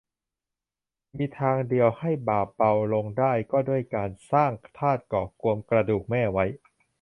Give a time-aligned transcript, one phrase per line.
[1.15, 6.45] มีทางเดียวจะให้บาปเบาลงได้ก็ด้วยการสร้างธาตุก่อกวมกระดูกแม่ไว้